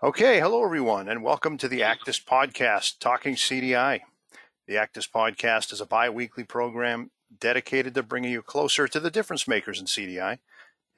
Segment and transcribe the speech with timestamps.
[0.00, 4.02] Okay, hello everyone, and welcome to the ACDIS Podcast, Talking CDI.
[4.68, 9.10] The ACDIS Podcast is a bi weekly program dedicated to bringing you closer to the
[9.10, 10.38] difference makers in CDI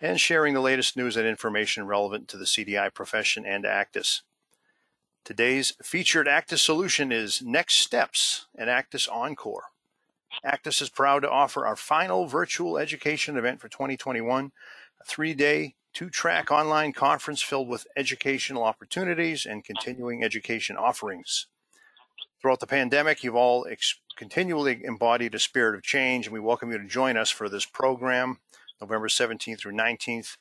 [0.02, 4.20] and sharing the latest news and information relevant to the CDI profession and ACDIS.
[5.24, 9.68] Today's featured ACDIS solution is Next Steps and ACDIS Encore.
[10.44, 14.52] ACDIS is proud to offer our final virtual education event for 2021,
[15.00, 21.46] a three day two track online conference filled with educational opportunities and continuing education offerings.
[22.40, 26.70] Throughout the pandemic, you've all ex- continually embodied a spirit of change, and we welcome
[26.70, 28.38] you to join us for this program,
[28.80, 30.36] November 17th through 19th.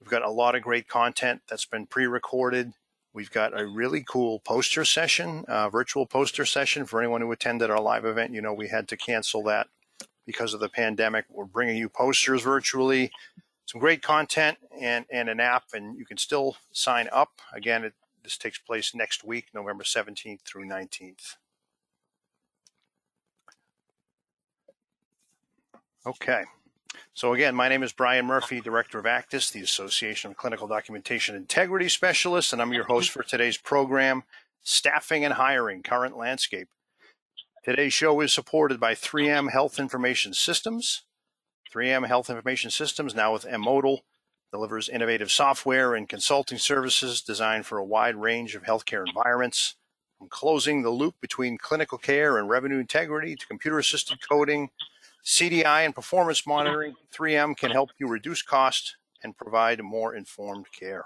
[0.00, 2.72] We've got a lot of great content that's been pre recorded.
[3.12, 7.70] We've got a really cool poster session, uh, virtual poster session for anyone who attended
[7.70, 8.32] our live event.
[8.32, 9.66] You know, we had to cancel that
[10.26, 11.24] because of the pandemic.
[11.28, 13.10] We're bringing you posters virtually
[13.70, 17.40] some great content and, and an app, and you can still sign up.
[17.52, 21.36] Again, it, this takes place next week, November 17th through 19th.
[26.04, 26.42] Okay.
[27.14, 31.36] So again, my name is Brian Murphy, Director of ACDIS, the Association of Clinical Documentation
[31.36, 34.24] Integrity Specialists, and I'm your host for today's program,
[34.64, 36.68] Staffing and Hiring, Current Landscape.
[37.64, 41.02] Today's show is supported by 3M Health Information Systems,
[41.72, 44.00] 3M Health Information Systems, now with M-Modal,
[44.52, 49.76] delivers innovative software and consulting services designed for a wide range of healthcare environments.
[50.18, 54.70] From closing the loop between clinical care and revenue integrity to computer assisted coding,
[55.24, 61.04] CDI, and performance monitoring, 3M can help you reduce cost and provide more informed care.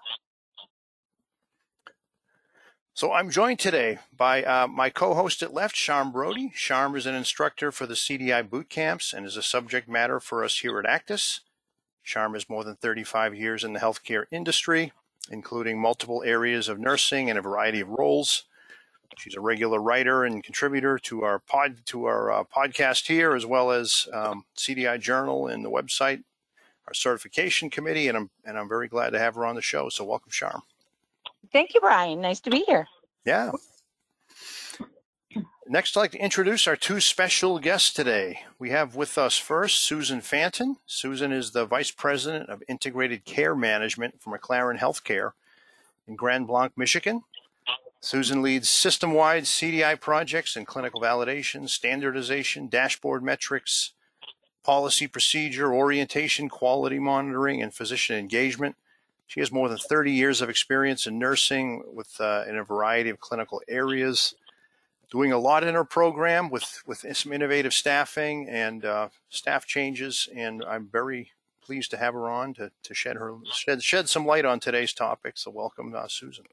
[2.97, 6.53] So I'm joined today by uh, my co-host at left, Sharme Brodie.
[6.55, 10.45] Sharme is an instructor for the CDI boot camps and is a subject matter for
[10.45, 11.41] us here at ACDIS.
[12.05, 14.93] Sharme has more than 35 years in the healthcare industry,
[15.29, 18.45] including multiple areas of nursing and a variety of roles.
[19.19, 23.45] She's a regular writer and contributor to our pod to our uh, podcast here, as
[23.45, 26.23] well as um, CDI Journal and the website,
[26.87, 29.89] our certification committee, and I'm and I'm very glad to have her on the show.
[29.89, 30.63] So welcome, Sharme.
[31.53, 32.21] Thank you, Brian.
[32.21, 32.87] Nice to be here.
[33.25, 33.53] Yeah.
[35.67, 38.41] Next, I'd like to introduce our two special guests today.
[38.59, 40.77] We have with us first Susan Fantin.
[40.85, 45.33] Susan is the Vice President of Integrated Care Management for McLaren Healthcare
[46.07, 47.23] in Grand Blanc, Michigan.
[48.01, 53.95] Susan leads system wide CDI projects in clinical validation, standardization, dashboard metrics,
[54.63, 58.77] policy procedure, orientation, quality monitoring, and physician engagement.
[59.27, 63.11] She has more than 30 years of experience in nursing with uh, in a variety
[63.11, 64.35] of clinical areas,
[65.11, 70.29] doing a lot in her program with, with some innovative staffing and uh, staff changes.
[70.35, 71.31] And I'm very
[71.63, 74.93] pleased to have her on to, to shed her shed, shed some light on today's
[74.93, 75.39] topic.
[75.39, 76.45] So welcome, uh, Susan.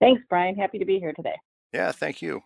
[0.00, 0.54] Thanks, Brian.
[0.54, 1.36] Happy to be here today.
[1.72, 2.42] Yeah, thank you.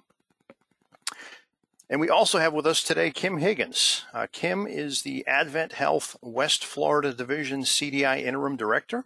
[1.90, 4.04] And we also have with us today Kim Higgins.
[4.14, 9.04] Uh, Kim is the Advent Health West Florida Division CDI Interim Director.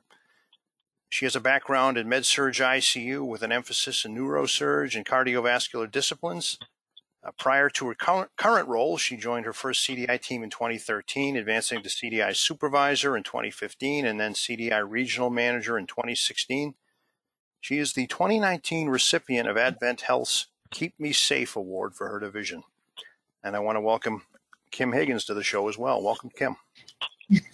[1.08, 6.58] She has a background in med-surg ICU with an emphasis in neurosurge and cardiovascular disciplines.
[7.24, 11.82] Uh, prior to her current role, she joined her first CDI team in 2013, advancing
[11.82, 16.74] to CDI supervisor in 2015 and then CDI regional manager in 2016.
[17.60, 22.62] She is the 2019 recipient of Advent Health's Keep Me Safe Award for her division.
[23.42, 24.22] And I want to welcome
[24.70, 26.02] Kim Higgins to the show as well.
[26.02, 26.56] Welcome, Kim.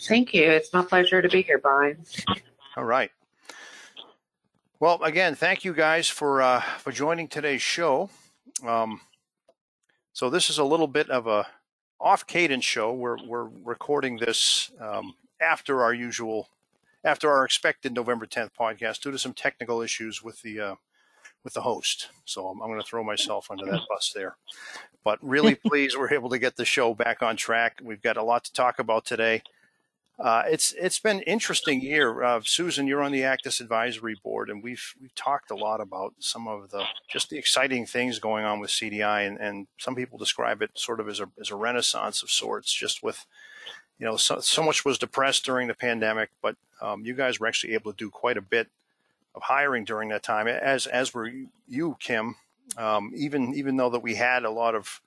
[0.07, 0.45] Thank you.
[0.45, 1.99] It's my pleasure to be here, Brian.
[2.77, 3.11] All right.
[4.81, 8.11] Well, again, thank you guys for uh, for joining today's show.
[8.67, 9.01] Um,
[10.13, 11.47] so this is a little bit of a
[12.01, 12.93] off cadence show.
[12.93, 16.49] We're we're recording this um, after our usual,
[17.03, 20.75] after our expected November 10th podcast due to some technical issues with the uh,
[21.45, 22.09] with the host.
[22.25, 24.37] So I'm, I'm going to throw myself under that bus there.
[25.05, 27.81] But really pleased we're able to get the show back on track.
[27.83, 29.43] We've got a lot to talk about today.
[30.17, 32.23] Uh, it's it's been interesting year.
[32.23, 36.15] Uh, Susan, you're on the ACDIS Advisory Board, and we've we've talked a lot about
[36.21, 40.17] some of the just the exciting things going on with CDI, and, and some people
[40.17, 42.73] describe it sort of as a as a renaissance of sorts.
[42.73, 43.27] Just with
[43.99, 47.49] you know so, so much was depressed during the pandemic, but um, you guys were
[47.49, 48.69] actually able to do quite a bit
[49.35, 51.31] of hiring during that time, as as were
[51.69, 52.37] you, Kim.
[52.77, 55.01] Um, even even though that we had a lot of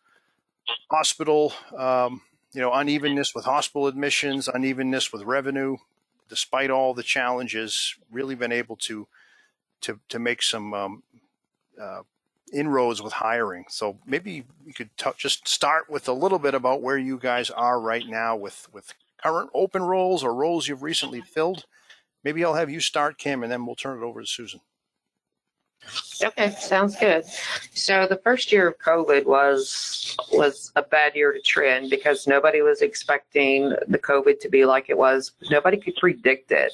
[0.90, 2.22] hospital, um,
[2.54, 5.78] you know, unevenness with hospital admissions, unevenness with revenue,
[6.30, 9.08] despite all the challenges, really been able to
[9.82, 11.04] to to make some um,
[11.82, 12.02] uh,
[12.54, 13.66] inroads with hiring.
[13.70, 17.50] So maybe you could t- just start with a little bit about where you guys
[17.50, 21.66] are right now with with current open roles or roles you've recently filled,
[22.28, 24.60] maybe I'll have you start, Kim, and then we'll turn it over to Susan.
[26.24, 27.26] Okay, sounds good.
[27.74, 32.62] So the first year of COVID was was a bad year to trend because nobody
[32.62, 35.34] was expecting the COVID to be like it was.
[35.50, 36.74] Nobody could predict it.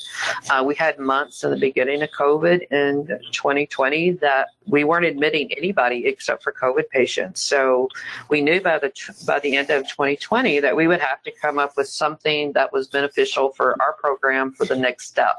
[0.50, 5.52] Uh, we had months in the beginning of COVID in 2020 that we weren't admitting
[5.58, 7.42] anybody except for COVID patients.
[7.42, 7.90] So
[8.30, 8.94] we knew by the
[9.28, 12.72] by the end of 2020 that we would have to come up with something that
[12.72, 15.36] was beneficial for our program for the next step.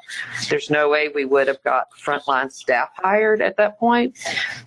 [0.51, 4.17] There's no way we would have got frontline staff hired at that point.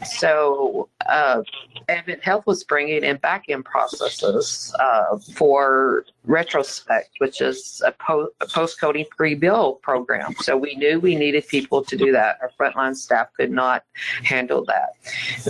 [0.06, 1.42] So uh,
[1.89, 8.48] Advent Health was bringing in back-end processes uh, for retrospect, which is a, po- a
[8.48, 10.34] post-coding pre-bill program.
[10.42, 12.39] So we knew we needed people to do that.
[12.42, 13.84] Our frontline staff could not
[14.24, 14.90] handle that.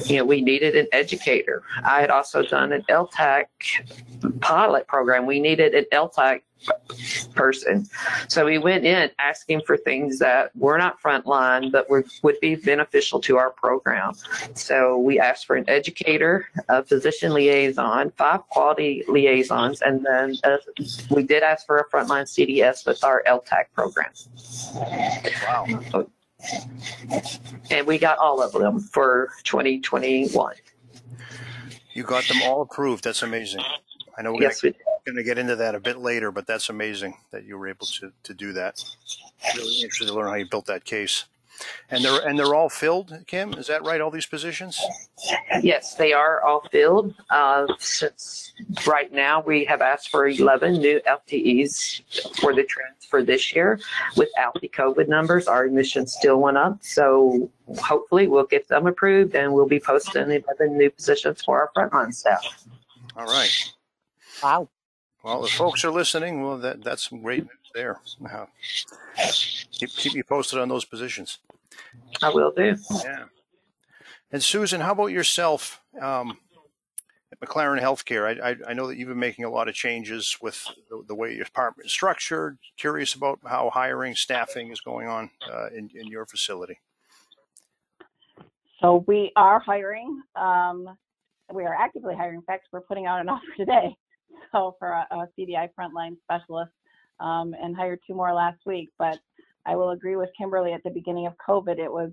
[0.09, 1.63] You know, we needed an educator.
[1.83, 3.45] I had also done an LTAC
[4.41, 5.25] pilot program.
[5.25, 6.41] We needed an LTAC
[7.33, 7.87] person.
[8.27, 12.55] So we went in asking for things that were not frontline, but were, would be
[12.55, 14.13] beneficial to our program.
[14.55, 20.57] So we asked for an educator, a physician liaison, five quality liaisons, and then uh,
[21.11, 24.11] we did ask for a frontline CDS with our LTAC program.
[25.45, 26.07] Wow.
[27.71, 30.55] And we got all of them for 2021.
[31.93, 33.03] You got them all approved.
[33.03, 33.63] That's amazing.
[34.17, 34.81] I know we're Yes, we did.
[35.07, 37.87] Going to get into that a bit later, but that's amazing that you were able
[37.87, 38.83] to, to do that.
[39.55, 41.25] Really interested to learn how you built that case.
[41.89, 43.53] And they're and they're all filled, Kim.
[43.53, 43.99] Is that right?
[43.99, 44.79] All these positions?
[45.63, 47.15] Yes, they are all filled.
[47.31, 48.53] Uh, since
[48.85, 53.79] right now we have asked for 11 new FTEs for the transfer this year.
[54.15, 56.77] Without the COVID numbers, our admissions still went up.
[56.81, 57.49] So
[57.79, 62.13] hopefully we'll get them approved and we'll be posting 11 new positions for our frontline
[62.13, 62.45] staff.
[63.15, 63.73] All right.
[64.43, 64.69] Wow.
[65.27, 67.99] Well, if folks are listening, well, that that's some great news there.
[68.25, 68.45] Uh,
[69.73, 71.39] keep keep me posted on those positions.
[72.21, 72.77] I will do.
[73.03, 73.25] Yeah.
[74.31, 76.37] And Susan, how about yourself um,
[77.33, 78.41] at McLaren Healthcare?
[78.41, 81.15] I, I, I know that you've been making a lot of changes with the, the
[81.15, 82.57] way your department is structured.
[82.77, 86.79] Curious about how hiring, staffing is going on uh, in, in your facility.
[88.79, 90.21] So we are hiring.
[90.37, 90.87] Um,
[91.53, 92.35] we are actively hiring.
[92.35, 93.93] In fact, we're putting out an offer today.
[94.53, 96.71] So for a, a CDI frontline specialist,
[97.19, 98.89] um, and hired two more last week.
[98.97, 99.19] But
[99.65, 100.71] I will agree with Kimberly.
[100.71, 102.11] At the beginning of COVID, it was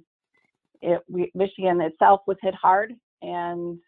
[0.83, 3.79] it we, Michigan itself was hit hard, and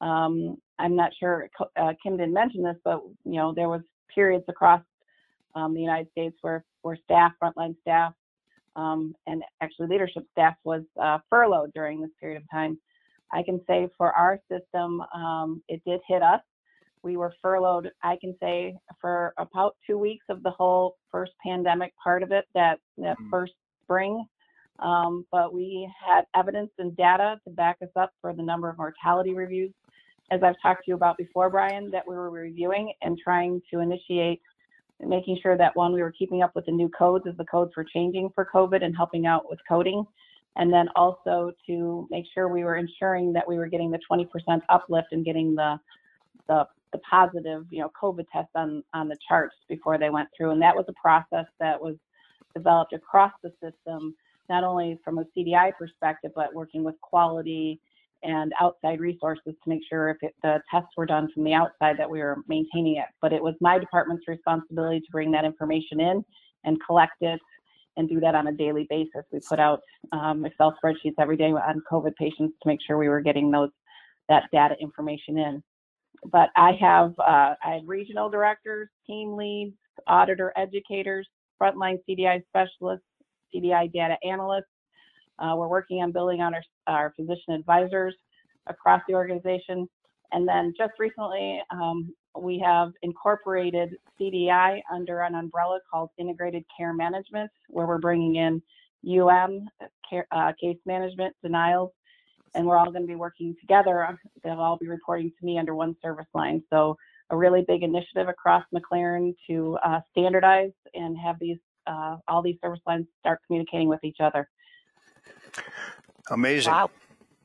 [0.00, 3.82] um, I'm not sure uh, Kim didn't mention this, but you know there was
[4.14, 4.82] periods across
[5.54, 8.12] um, the United States where where staff, frontline staff,
[8.76, 12.78] um, and actually leadership staff was uh, furloughed during this period of time.
[13.32, 16.40] I can say for our system, um, it did hit us.
[17.02, 21.92] We were furloughed, I can say, for about two weeks of the whole first pandemic
[22.02, 23.30] part of it, that, that Mm.
[23.30, 24.26] first spring.
[24.80, 28.78] Um, but we had evidence and data to back us up for the number of
[28.78, 29.72] mortality reviews,
[30.30, 33.80] as I've talked to you about before, Brian, that we were reviewing and trying to
[33.80, 34.40] initiate
[35.00, 37.72] making sure that one, we were keeping up with the new codes as the codes
[37.76, 40.04] were changing for COVID and helping out with coding.
[40.56, 44.26] And then also to make sure we were ensuring that we were getting the 20%
[44.68, 45.78] uplift and getting the,
[46.48, 50.50] the, the positive, you know, COVID test on, on the charts before they went through.
[50.50, 51.96] And that was a process that was
[52.54, 54.14] developed across the system,
[54.48, 57.80] not only from a CDI perspective, but working with quality
[58.22, 61.96] and outside resources to make sure if it, the tests were done from the outside
[61.98, 63.06] that we were maintaining it.
[63.22, 66.24] But it was my department's responsibility to bring that information in
[66.64, 67.40] and collect it
[67.96, 69.24] and do that on a daily basis.
[69.32, 69.80] We put out
[70.12, 73.70] um, Excel spreadsheets every day on COVID patients to make sure we were getting those
[74.28, 75.62] that data information in.
[76.26, 79.74] But I have uh, I have regional directors, team leads,
[80.06, 81.26] auditor educators,
[81.60, 83.06] frontline CDI specialists,
[83.54, 84.64] CDI data analysts.
[85.38, 88.14] Uh, we're working on building on our, our physician advisors
[88.66, 89.88] across the organization.
[90.32, 96.92] And then just recently, um, we have incorporated CDI under an umbrella called Integrated Care
[96.92, 98.62] Management, where we're bringing in
[99.08, 99.68] UM,
[100.08, 101.92] care, uh, case management, denials,
[102.54, 104.18] and we're all going to be working together.
[104.42, 106.62] They'll all be reporting to me under one service line.
[106.70, 106.96] So
[107.30, 112.56] a really big initiative across McLaren to uh, standardize and have these uh, all these
[112.62, 114.48] service lines start communicating with each other.
[116.30, 116.72] Amazing.
[116.72, 116.90] Wow.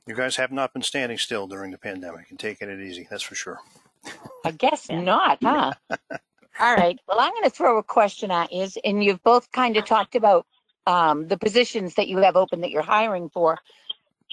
[0.05, 3.07] You guys have not been standing still during the pandemic and taking it easy.
[3.09, 3.59] That's for sure.
[4.43, 5.71] I guess not, huh?
[6.59, 6.99] All right.
[7.07, 10.15] Well, I'm going to throw a question at you, and you've both kind of talked
[10.15, 10.45] about
[10.85, 13.57] um, the positions that you have open that you're hiring for.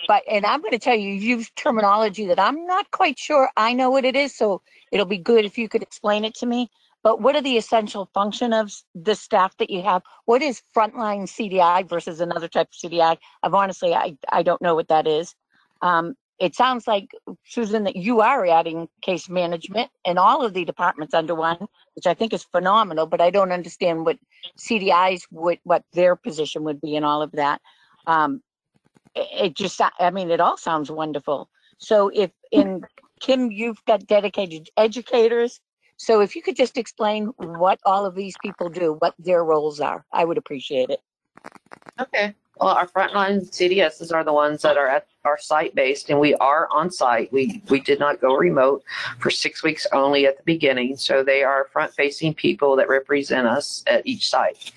[0.08, 3.50] But and I'm going to tell you, you use terminology that I'm not quite sure
[3.56, 4.34] I know what it is.
[4.36, 6.70] So it'll be good if you could explain it to me.
[7.02, 10.02] but what are the essential function of the staff that you have?
[10.26, 13.16] What is frontline CDI versus another type of CDI?
[13.42, 15.34] I've honestly, I, I don't know what that is.
[15.82, 17.10] Um, it sounds like,
[17.44, 21.58] Susan, that you are adding case management in all of the departments under one,
[21.94, 24.18] which I think is phenomenal, but I don't understand what
[24.58, 27.60] CDIs would, what their position would be in all of that.
[28.06, 28.42] Um,
[29.14, 31.50] it, it just, I mean, it all sounds wonderful.
[31.78, 32.34] So if mm.
[32.52, 32.84] in
[33.20, 35.60] Kim, you've got dedicated educators.
[35.96, 39.80] So if you could just explain what all of these people do, what their roles
[39.80, 41.00] are, I would appreciate it.
[42.00, 42.34] Okay.
[42.60, 46.34] Well, our frontline CDSs are the ones that are at our site based, and we
[46.34, 47.32] are on site.
[47.32, 48.84] We we did not go remote
[49.18, 53.46] for six weeks only at the beginning, so they are front facing people that represent
[53.46, 54.72] us at each site.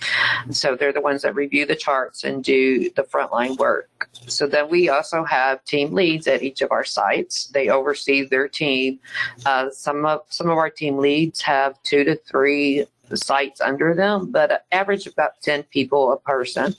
[0.50, 4.10] So they're the ones that review the charts and do the frontline work.
[4.28, 7.48] So then we also have team leads at each of our sites.
[7.48, 9.00] They oversee their team.
[9.46, 12.86] Uh, some of some of our team leads have two to three
[13.18, 16.76] sites under them, but average about 10 people a person.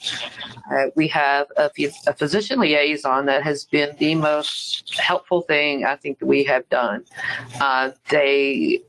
[0.72, 1.70] Uh, we have a,
[2.06, 6.68] a physician liaison that has been the most helpful thing I think that we have
[6.68, 7.04] done.
[7.60, 8.82] Uh, they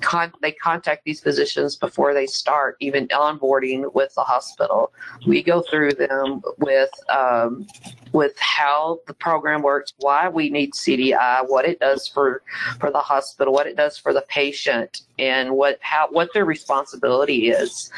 [0.00, 4.92] con- they contact these physicians before they start even onboarding with the hospital.
[5.26, 7.66] We go through them with um,
[8.12, 12.42] with how the program works, why we need CDI, what it does for
[12.78, 17.48] for the hospital, what it does for the patient, and what how what their responsibility
[17.50, 17.90] is.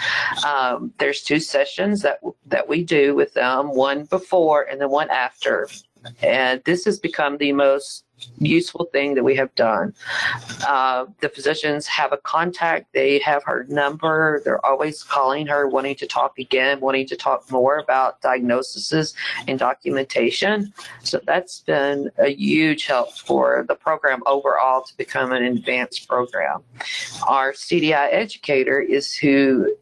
[0.47, 5.11] Um, there's two sessions that that we do with them, one before and then one
[5.11, 5.69] after,
[6.23, 8.04] and this has become the most
[8.39, 9.95] useful thing that we have done.
[10.67, 15.95] Uh, the physicians have a contact, they have her number, they're always calling her, wanting
[15.97, 19.15] to talk again, wanting to talk more about diagnoses
[19.47, 20.73] and documentation.
[21.03, 26.63] So that's been a huge help for the program overall to become an advanced program.
[27.27, 29.75] Our CDI educator is who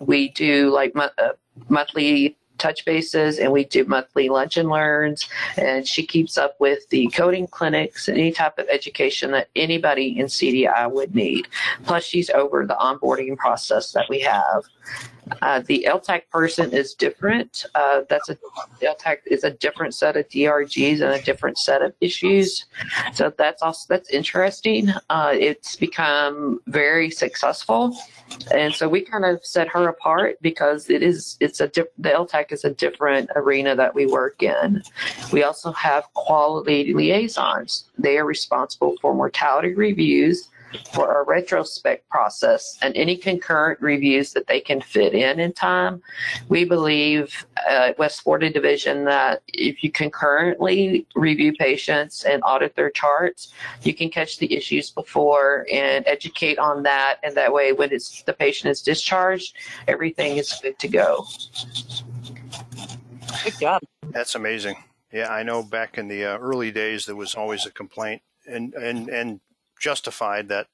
[0.00, 1.10] we do like uh,
[1.68, 6.88] monthly touch bases and we do monthly lunch and learns and she keeps up with
[6.90, 11.48] the coding clinics and any type of education that anybody in CDI would need.
[11.84, 14.64] Plus, she's over the onboarding process that we have.
[15.42, 17.64] Uh, the LTAC person is different.
[17.74, 18.38] Uh, that's a
[18.80, 22.66] LTAC is a different set of DRGs and a different set of issues.
[23.12, 24.90] So that's also that's interesting.
[25.10, 27.96] Uh, it's become very successful,
[28.52, 32.10] and so we kind of set her apart because it is it's a diff- the
[32.10, 34.82] LTAC is a different arena that we work in.
[35.32, 37.84] We also have quality liaisons.
[37.98, 40.48] They are responsible for mortality reviews
[40.92, 46.02] for our retrospect process and any concurrent reviews that they can fit in in time.
[46.48, 52.74] We believe uh, at West Florida Division that if you concurrently review patients and audit
[52.76, 53.52] their charts,
[53.82, 57.18] you can catch the issues before and educate on that.
[57.22, 59.56] And that way, when it's the patient is discharged,
[59.88, 61.26] everything is good to go.
[63.44, 63.82] Good job.
[64.10, 64.76] That's amazing.
[65.12, 68.74] Yeah, I know back in the uh, early days there was always a complaint and
[68.74, 69.40] and and
[69.78, 70.68] justified that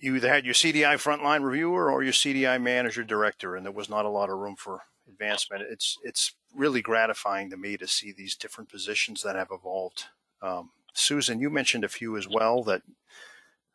[0.00, 3.88] you either had your CDI frontline reviewer or your CDI manager director, and there was
[3.88, 5.62] not a lot of room for advancement.
[5.70, 10.04] It's it's really gratifying to me to see these different positions that have evolved.
[10.42, 12.82] Um, Susan, you mentioned a few as well that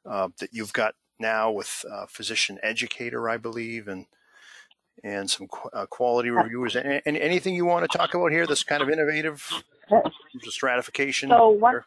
[0.06, 4.06] uh, that you've got now with uh, physician educator, I believe, and
[5.04, 6.76] and some qu- uh, quality reviewers.
[6.76, 11.30] And, and anything you want to talk about here that's kind of innovative, the stratification.
[11.30, 11.82] So one?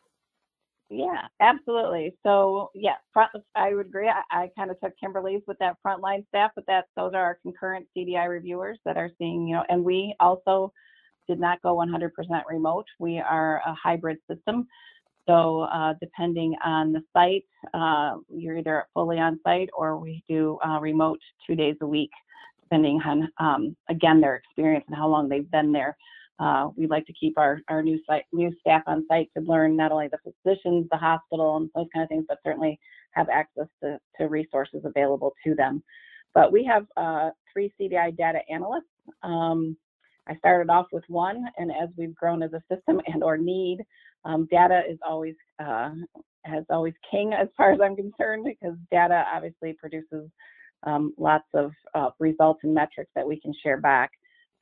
[0.91, 2.15] Yeah, absolutely.
[2.23, 4.09] So yeah, front, I would agree.
[4.09, 7.39] I, I kind of took Kimberly's with that frontline staff, but that those are our
[7.43, 10.73] concurrent CDI reviewers that are seeing, you know, and we also
[11.29, 12.11] did not go 100%
[12.49, 12.87] remote.
[12.99, 14.67] We are a hybrid system.
[15.27, 20.59] So uh, depending on the site, uh, you're either fully on site or we do
[20.67, 22.11] uh, remote two days a week,
[22.63, 25.97] depending on um, again their experience and how long they've been there.
[26.39, 29.77] Uh, we like to keep our, our new site new staff on site to learn
[29.77, 32.79] not only the physicians, the hospital, and those kind of things, but certainly
[33.13, 35.83] have access to, to resources available to them.
[36.35, 38.85] But we have uh, three CDI data analysts.
[39.23, 39.77] Um,
[40.29, 43.79] I started off with one, and as we've grown as a system and or need,
[44.25, 45.91] um, data is always uh,
[46.45, 50.29] has always king as far as I'm concerned because data obviously produces
[50.85, 54.11] um, lots of uh, results and metrics that we can share back.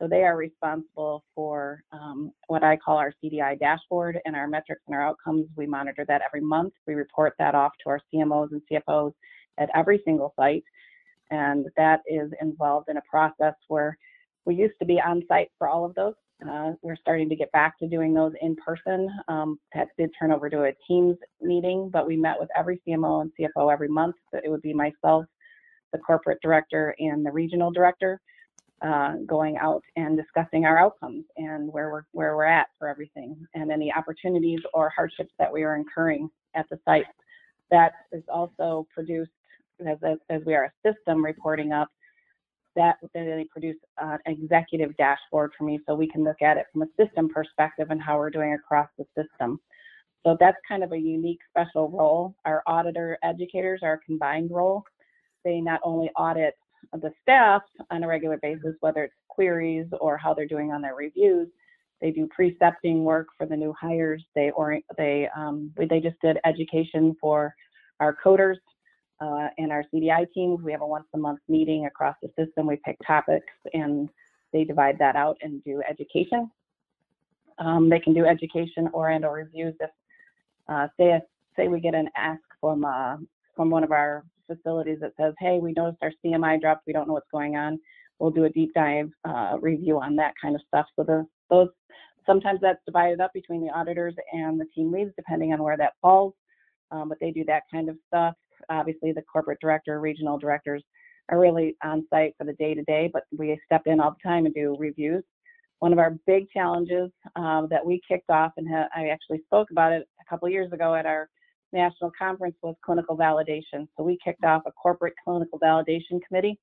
[0.03, 4.83] So they are responsible for um, what I call our CDI dashboard and our metrics
[4.89, 5.47] and our outcomes.
[5.55, 6.73] We monitor that every month.
[6.89, 9.13] We report that off to our CMOs and CFOs
[9.59, 10.65] at every single site.
[11.31, 13.97] And that is involved in a process where
[14.45, 16.15] we used to be on site for all of those
[16.51, 19.09] Uh, we're starting to get back to doing those in person.
[19.29, 23.23] Um, that did turn over to a Teams meeting, but we met with every CMO
[23.23, 24.17] and CFO every month.
[24.33, 25.27] It would be myself,
[25.93, 28.21] the corporate director, and the regional director
[28.83, 33.37] uh, going out and discussing our outcomes and where we're where we're at for everything,
[33.55, 37.07] and any opportunities or hardships that we are incurring at the site.
[37.71, 39.31] That is also produced
[39.87, 39.99] as
[40.29, 41.89] as, we are a system reporting up
[42.75, 46.83] that they produce an executive dashboard for me so we can look at it from
[46.83, 49.61] a system perspective and how we're doing across the system.
[50.25, 52.35] So that's kind of a unique special role.
[52.45, 54.85] Our auditor educators are a combined role.
[55.45, 56.55] They not only audit
[56.93, 60.95] the staff on a regular basis, whether it's queries or how they're doing on their
[60.95, 61.49] reviews,
[62.01, 64.25] they do precepting work for the new hires.
[64.35, 67.55] They or they um, they just did education for
[68.01, 68.57] our coders
[69.23, 72.67] uh, and our CDI teams, we have a once a month meeting across the system.
[72.67, 74.09] We pick topics and
[74.53, 76.51] they divide that out and do education.
[77.59, 79.91] Um, they can do education or and or reviews if
[80.69, 81.21] uh, say
[81.57, 83.19] say we get an ask from uh,
[83.55, 84.25] from one of our
[84.57, 87.79] facilities that says, hey, we noticed our CMI dropped, we don't know what's going on.
[88.19, 90.87] We'll do a deep dive uh, review on that kind of stuff.
[90.97, 91.69] So the, those
[92.27, 95.95] sometimes that's divided up between the auditors and the team leads, depending on where that
[96.01, 96.35] falls.
[96.91, 98.35] Um, but they do that kind of stuff
[98.69, 100.83] obviously the corporate director, regional directors
[101.29, 104.29] are really on site for the day to day, but we step in all the
[104.29, 105.23] time and do reviews.
[105.79, 109.71] One of our big challenges um, that we kicked off, and ha- I actually spoke
[109.71, 111.29] about it a couple years ago at our
[111.73, 113.89] national conference, was clinical validation.
[113.97, 116.59] So we kicked off a corporate clinical validation committee,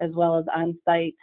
[0.00, 1.14] as well as on site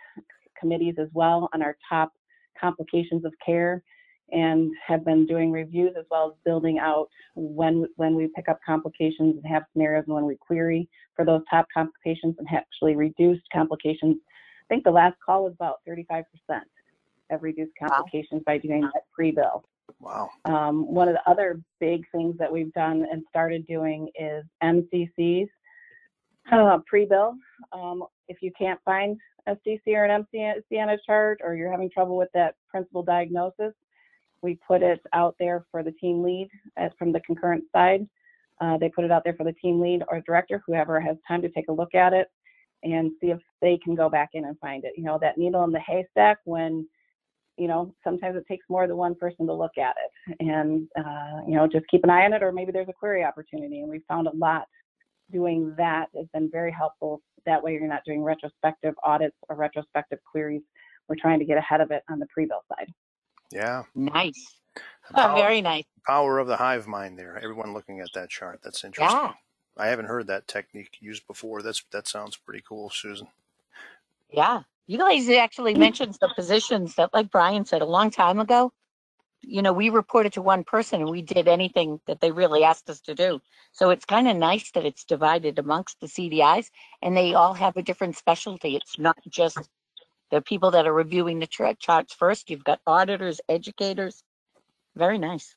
[0.60, 2.12] committees as well on our top
[2.60, 3.84] complications of care
[4.32, 8.60] and have been doing reviews as well as building out when when we pick up
[8.66, 13.44] complications and have scenarios and when we query for those top complications and actually reduced
[13.52, 14.18] complications.
[14.64, 16.24] I think the last call was about 35%
[17.32, 18.54] have reduced complications wow.
[18.54, 19.64] by doing that pre-bill.
[20.02, 20.30] Wow.
[20.46, 25.48] Um, one of the other big things that we've done and started doing is MCCs
[26.52, 27.36] uh, pre-bill.
[27.72, 29.18] Um, if you can't find
[29.48, 33.74] SDC or an MCC on a chart or you're having trouble with that principal diagnosis,
[34.42, 38.08] we put it out there for the team lead as from the concurrent side.
[38.60, 41.42] Uh, they put it out there for the team lead or director, whoever has time
[41.42, 42.32] to take a look at it
[42.84, 44.94] and see if they can go back in and find it.
[44.98, 46.88] You know, that needle in the haystack when,
[47.62, 50.38] you know, sometimes it takes more than one person to look at it.
[50.40, 53.24] And, uh, you know, just keep an eye on it or maybe there's a query
[53.24, 53.82] opportunity.
[53.82, 54.68] And we've found a lot
[55.32, 57.22] doing that has been very helpful.
[57.46, 60.64] That way you're not doing retrospective audits or retrospective queries.
[61.08, 62.88] We're trying to get ahead of it on the pre-bill side.
[63.52, 63.84] Yeah.
[63.94, 64.56] Nice.
[65.14, 65.84] Oh, very nice.
[66.08, 67.38] Power of the hive mind there.
[67.38, 68.62] Everyone looking at that chart.
[68.64, 69.20] That's interesting.
[69.20, 69.34] Yeah.
[69.78, 71.62] I haven't heard that technique used before.
[71.62, 73.28] That's that sounds pretty cool, Susan.
[74.32, 74.64] Yeah.
[74.92, 78.74] You guys actually mentioned the positions that, like Brian said a long time ago,
[79.42, 82.90] you know, we reported to one person and we did anything that they really asked
[82.90, 83.40] us to do.
[83.72, 87.78] So it's kind of nice that it's divided amongst the CDIs and they all have
[87.78, 88.76] a different specialty.
[88.76, 89.60] It's not just
[90.30, 92.50] the people that are reviewing the charts first.
[92.50, 94.26] You've got auditors, educators.
[94.98, 95.56] Very nice.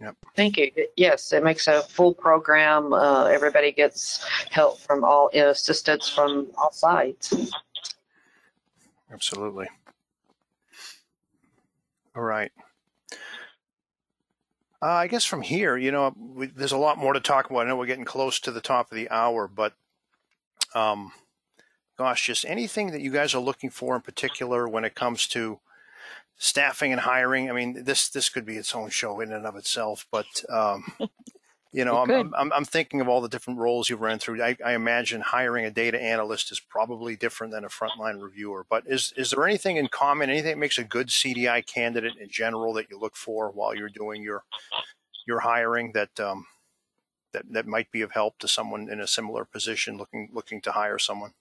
[0.00, 0.16] Yep.
[0.34, 0.70] Thank you.
[0.96, 2.94] Yes, it makes a full program.
[2.94, 7.52] Uh, everybody gets help from all you know, assistance from all sides.
[9.14, 9.68] Absolutely.
[12.16, 12.50] All right.
[14.82, 17.60] Uh, I guess from here, you know, we, there's a lot more to talk about.
[17.60, 19.74] I know we're getting close to the top of the hour, but
[20.74, 21.12] um,
[21.96, 25.60] gosh, just anything that you guys are looking for in particular when it comes to
[26.36, 27.48] staffing and hiring.
[27.48, 30.92] I mean, this this could be its own show in and of itself, but um,
[31.74, 34.40] you know, I'm, I'm, I'm thinking of all the different roles you've run through.
[34.40, 38.64] I, I, imagine hiring a data analyst is probably different than a frontline reviewer.
[38.70, 40.30] But is is there anything in common?
[40.30, 43.88] Anything that makes a good CDI candidate in general that you look for while you're
[43.88, 44.44] doing your
[45.26, 46.46] your hiring that um,
[47.32, 50.70] that that might be of help to someone in a similar position looking looking to
[50.70, 51.32] hire someone?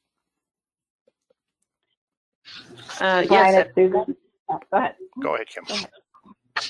[2.99, 3.67] Uh, yes.
[3.75, 4.15] Susan.
[4.49, 4.95] Oh, go ahead.
[5.21, 5.65] Go ahead, Kim.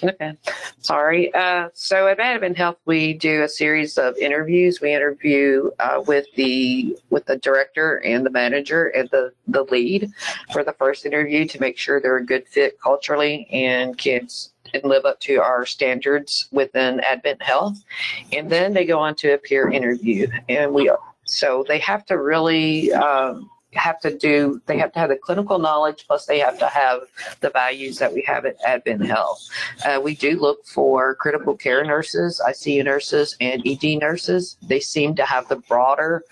[0.02, 0.34] Okay.
[0.80, 1.34] Sorry.
[1.34, 4.82] Uh, so at Advent Health, we do a series of interviews.
[4.82, 10.12] We interview uh, with the with the director and the manager and the the lead
[10.52, 14.28] for the first interview to make sure they're a good fit culturally and can
[14.74, 17.84] and live up to our standards within Advent Health.
[18.32, 20.92] And then they go on to a peer interview, and we
[21.26, 22.92] so they have to really.
[22.94, 26.68] Um, have to do, they have to have the clinical knowledge, plus they have to
[26.68, 27.02] have
[27.42, 29.48] the values that we have at Advent Health.
[29.86, 34.58] Uh, we do look for critical care nurses, ICU nurses, and ED nurses.
[34.62, 36.24] They seem to have the broader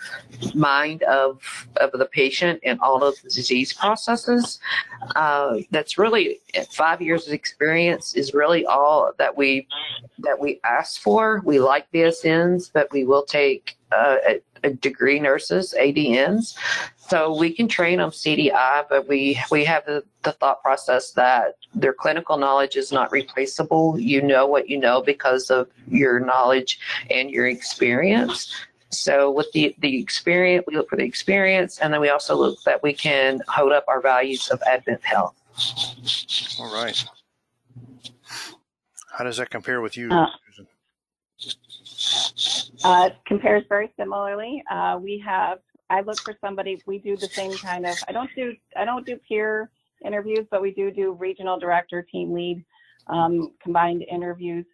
[0.54, 4.60] mind of, of the patient and all of the disease processes.
[5.16, 6.40] Uh, that's really
[6.72, 9.68] five years of experience is really all that we
[10.20, 11.42] that we ask for.
[11.46, 14.18] We like BSNs, but we will take uh,
[14.70, 16.56] degree nurses, ADNs.
[17.10, 21.56] So we can train on CDI, but we we have the, the thought process that
[21.74, 24.00] their clinical knowledge is not replaceable.
[24.00, 28.54] You know what you know because of your knowledge and your experience.
[28.94, 32.62] So with the, the experience, we look for the experience, and then we also look
[32.64, 35.34] that we can hold up our values of Advent Health.
[36.60, 37.04] All right.
[39.14, 40.51] How does that compare with you, Uh, Susan?
[42.84, 44.64] Uh, compares very similarly.
[44.70, 48.30] Uh, we have, I look for somebody, we do the same kind of, I don't
[48.36, 49.70] do, I don't do peer
[50.06, 52.64] interviews, but we do do regional director, team lead,
[53.08, 54.66] um, combined interviews.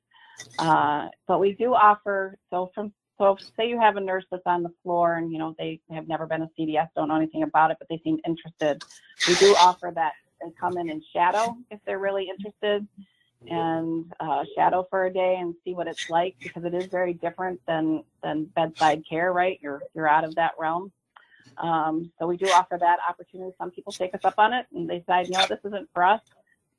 [0.59, 4.63] Uh, but we do offer, so from, so say you have a nurse that's on
[4.63, 7.71] the floor and, you know, they have never been a CDS, don't know anything about
[7.71, 8.81] it, but they seem interested.
[9.27, 12.87] We do offer that and come in and shadow if they're really interested
[13.47, 17.13] and uh, shadow for a day and see what it's like because it is very
[17.13, 19.59] different than than bedside care right?
[19.61, 20.91] You're you're out of that realm.
[21.57, 23.51] Um, so we do offer that opportunity.
[23.57, 26.21] Some people take us up on it and they decide no this isn't for us.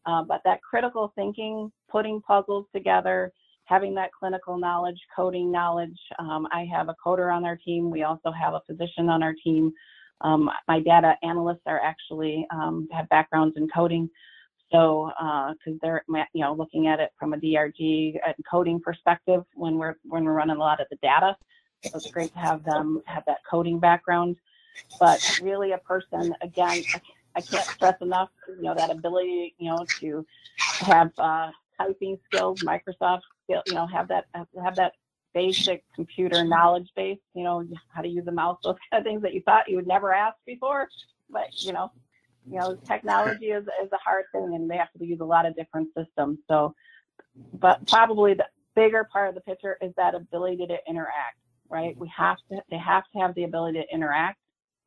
[0.06, 3.32] Uh, but that critical thinking putting puzzles together
[3.64, 7.90] having that clinical knowledge coding knowledge um, i have a coder on our team.
[7.90, 9.72] We also have a physician on our team.
[10.22, 14.08] Um, my data analysts are actually um, have backgrounds in coding
[14.70, 15.10] so,
[15.64, 19.78] because uh, they're you know looking at it from a DRG and coding perspective when
[19.78, 21.36] we're when we're running a lot of the data,
[21.84, 24.36] so it's great to have them have that coding background.
[25.00, 26.82] But really, a person again,
[27.34, 30.26] I can't stress enough, you know, that ability, you know, to
[30.80, 34.92] have uh, typing skills, Microsoft, skill, you know, have that have that
[35.34, 39.22] basic computer knowledge base, you know, how to use a mouse, those kind of things
[39.22, 40.88] that you thought you would never ask before,
[41.30, 41.90] but you know,
[42.46, 45.46] you know, technology is, is a hard thing and they have to use a lot
[45.46, 46.38] of different systems.
[46.48, 46.74] So,
[47.60, 51.96] but probably the bigger part of the picture is that ability to interact, right?
[51.98, 54.38] We have to, they have to have the ability to interact.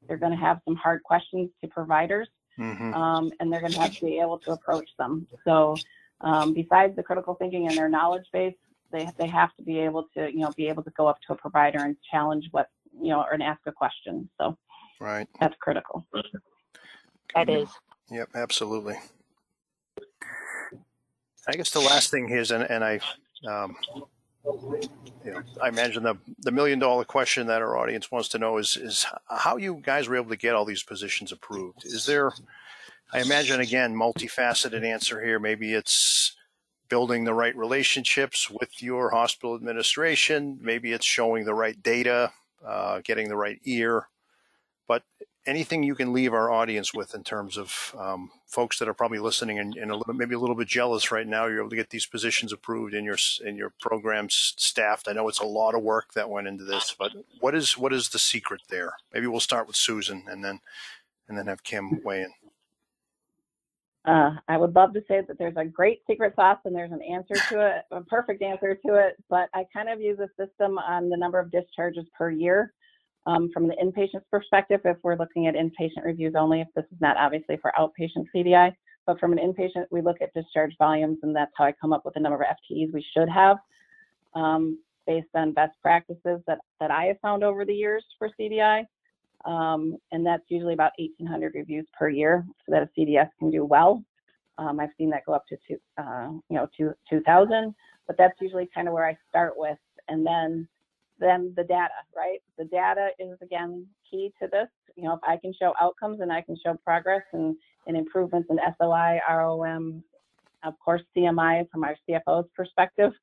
[0.08, 2.28] They're going to have some hard questions to providers
[2.60, 2.94] Mm-hmm.
[2.94, 5.28] um, and they're going to have to be able to approach them.
[5.46, 5.78] So,
[6.22, 8.54] um, besides the critical thinking and their knowledge base,
[8.92, 11.34] they, they have to be able to, you know, be able to go up to
[11.34, 12.68] a provider and challenge what,
[13.02, 14.30] you know, or and ask a question.
[14.40, 14.58] So
[15.00, 15.28] Right.
[15.40, 16.06] that's critical.
[17.36, 17.70] That is.
[18.10, 18.96] Yep, absolutely.
[21.48, 23.00] I guess the last thing is, and, and I,
[23.48, 23.76] um,
[25.26, 28.58] you know, I imagine the the million dollar question that our audience wants to know
[28.58, 31.86] is is how you guys were able to get all these positions approved.
[31.86, 32.32] Is there,
[33.12, 35.40] I imagine again, multifaceted answer here.
[35.40, 36.36] Maybe it's
[36.90, 40.60] building the right relationships with your hospital administration.
[40.62, 42.34] Maybe it's showing the right data,
[42.66, 44.08] uh, getting the right ear.
[44.88, 45.04] But
[45.46, 49.20] anything you can leave our audience with in terms of um, folks that are probably
[49.20, 51.76] listening and, and a little, maybe a little bit jealous right now, you're able to
[51.76, 55.08] get these positions approved in your in your programs staffed.
[55.08, 57.94] I know it's a lot of work that went into this, but what is what
[57.94, 58.94] is the secret there?
[59.14, 60.60] Maybe we'll start with Susan and then
[61.28, 62.34] and then have Kim weigh in.
[64.04, 67.04] Uh, I would love to say that there's a great secret sauce and there's an
[67.04, 70.80] answer to it, a perfect answer to it, but I kind of use a system
[70.80, 72.74] on the number of discharges per year.
[73.28, 77.00] Um, from the inpatient's perspective, if we're looking at inpatient reviews only, if this is
[77.02, 78.74] not obviously for outpatient CDI,
[79.06, 82.04] but from an inpatient, we look at discharge volumes, and that's how I come up
[82.04, 83.58] with the number of FTEs we should have
[84.34, 88.86] um, based on best practices that, that I have found over the years for CDI.
[89.46, 93.66] Um, and that's usually about 1,800 reviews per year, so that a CDS can do
[93.66, 94.04] well.
[94.58, 97.74] Um, I've seen that go up to two, uh, you know, two, 2,000,
[98.06, 99.80] but that's usually kind of where I start with,
[100.10, 100.68] and then
[101.22, 102.40] then the data, right?
[102.58, 104.68] The data is again key to this.
[104.98, 107.56] You know, if I can show outcomes and I can show progress and,
[107.88, 110.04] and improvements in SOI, ROM,
[110.64, 113.14] of course, CMI from our CFO's perspective.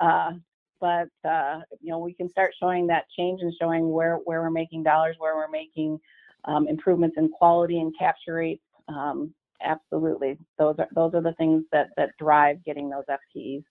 [0.00, 0.32] Uh,
[0.80, 4.50] but uh, you know, we can start showing that change and showing where where we're
[4.50, 5.98] making dollars, where we're making
[6.44, 8.62] um, improvements in quality and capture rates.
[8.88, 13.64] Um, absolutely, those are those are the things that that drive getting those FTEs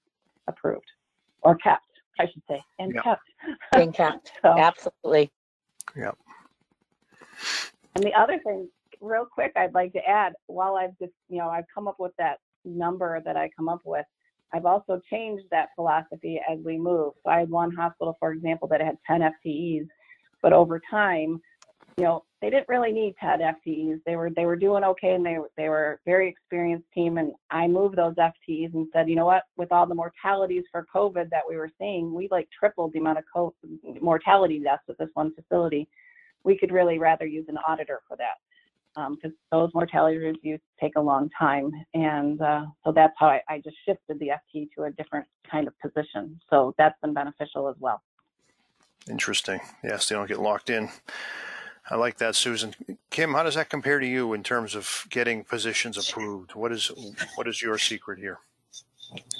[0.47, 0.89] approved
[1.41, 1.85] or kept.
[2.19, 3.03] I should say, and Yep.
[3.03, 3.21] kept.
[3.75, 4.31] Being kept.
[4.41, 5.31] So, Absolutely.
[5.95, 6.17] Yep.
[7.95, 8.69] And the other thing,
[9.01, 12.13] real quick, I'd like to add, while I've just, you know, I've come up with
[12.17, 14.05] that number that I come up with,
[14.53, 17.13] I've also changed that philosophy as we move.
[17.23, 19.87] So I had one hospital, for example, that had 10 FTEs,
[20.41, 21.41] but over time,
[21.97, 23.99] you know, they didn't really need 10 FTEs.
[24.05, 27.17] They were they were doing okay, and they they were a very experienced team.
[27.17, 30.85] And I moved those FTEs and said, you know what, with all the mortalities for
[30.93, 33.55] COVID that we were seeing, we like tripled the amount of co-
[34.01, 35.87] mortality deaths at this one facility.
[36.43, 38.35] We could really rather use an auditor for that
[38.95, 41.71] because um, those mortality reviews take a long time.
[41.93, 45.67] And uh, so that's how I, I just shifted the FTE to a different kind
[45.67, 46.39] of position.
[46.49, 48.01] So that's been beneficial as well.
[49.09, 49.59] Interesting.
[49.83, 50.89] Yes, they don't get locked in.
[51.89, 52.73] I like that, Susan.
[53.09, 56.55] Kim, how does that compare to you in terms of getting positions approved?
[56.55, 56.91] What is
[57.35, 58.39] what is your secret here?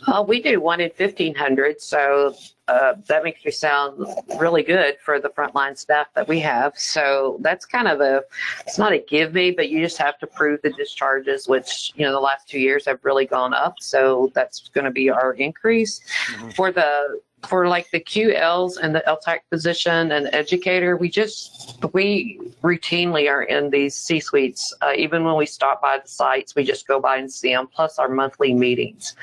[0.06, 2.36] Uh, we do one in 1500, so
[2.68, 4.06] uh, that makes me sound
[4.38, 6.78] really good for the frontline staff that we have.
[6.78, 8.22] So that's kind of a,
[8.68, 12.06] it's not a give me, but you just have to prove the discharges, which, you
[12.06, 13.76] know, the last two years have really gone up.
[13.80, 16.02] So that's going to be our increase.
[16.34, 16.50] Mm-hmm.
[16.52, 22.40] For the for like the QLs and the LTAC position and educator, we just, we
[22.62, 24.74] routinely are in these C suites.
[24.82, 27.68] Uh, even when we stop by the sites, we just go by and see them,
[27.68, 29.16] plus our monthly meetings.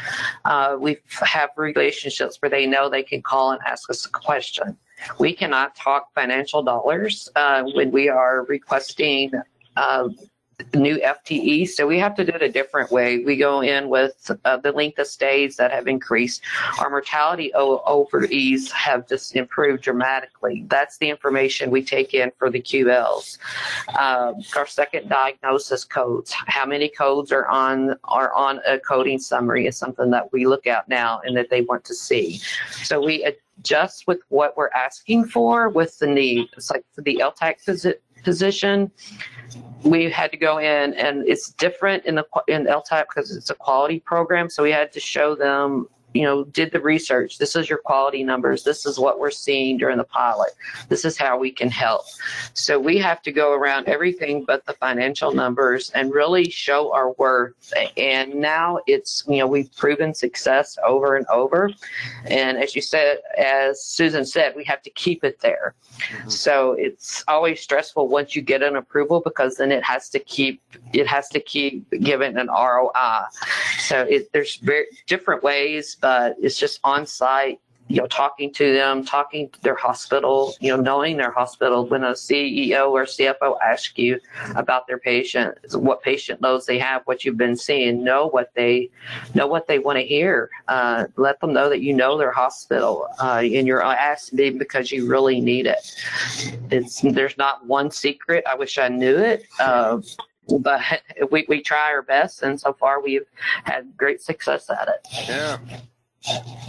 [0.44, 4.76] Uh, we have relationships where they know they can call and ask us a question.
[5.18, 9.32] We cannot talk financial dollars uh, when we are requesting
[9.76, 10.08] uh,
[10.74, 11.68] new FTE.
[11.68, 13.18] So we have to do it a different way.
[13.18, 16.42] We go in with uh, the length of stays that have increased.
[16.78, 20.64] Our mortality overease have just improved dramatically.
[20.68, 23.38] That's the information we take in for the QLs.
[23.98, 26.32] Um, our second diagnosis codes.
[26.46, 30.66] How many codes are on are on a coding summary is something that we look
[30.66, 32.40] at now and that they want to see.
[32.82, 36.48] So we adjust with what we're asking for with the need.
[36.56, 38.90] It's like for the LTAC position
[39.84, 43.54] we had to go in and it's different in the in LTAC because it's a
[43.54, 44.50] quality program.
[44.50, 47.38] So we had to show them you know, did the research.
[47.38, 48.64] This is your quality numbers.
[48.64, 50.50] This is what we're seeing during the pilot.
[50.88, 52.04] This is how we can help.
[52.54, 57.12] So we have to go around everything but the financial numbers and really show our
[57.12, 57.72] worth.
[57.96, 61.70] And now it's, you know, we've proven success over and over.
[62.24, 65.74] And as you said, as Susan said, we have to keep it there.
[65.98, 66.28] Mm-hmm.
[66.28, 70.60] So it's always stressful once you get an approval because then it has to keep,
[70.92, 73.24] it has to keep giving an ROI.
[73.80, 77.60] So it, there's very different ways but it's just on site
[77.90, 81.84] you know, talking to them, talking to their hospital, you know, knowing their hospital.
[81.88, 84.20] When a CEO or CFO asks you
[84.54, 88.90] about their patient, what patient loads they have, what you've been seeing, know what they
[89.34, 90.50] know what they want to hear.
[90.68, 95.10] Uh, let them know that you know their hospital, uh, and you're asking because you
[95.10, 95.96] really need it.
[96.70, 98.44] It's there's not one secret.
[98.48, 99.48] I wish I knew it.
[99.58, 100.00] Uh,
[100.60, 100.80] but
[101.32, 103.26] we, we try our best, and so far we've
[103.64, 105.08] had great success at it.
[105.28, 105.58] Yeah.